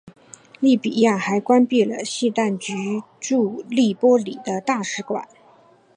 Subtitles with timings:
[0.59, 5.27] 利比亚还关闭了叙当局驻的黎波里的大使馆。